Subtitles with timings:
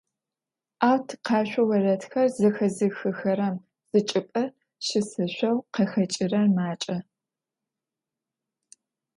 [0.87, 3.55] Ау тикъэшъо орэдхэр зэхэзыхыхэрэм
[3.89, 4.43] зычӏыпӏэ
[4.85, 6.97] щысышъоу къахэкӏырэр макӏэ.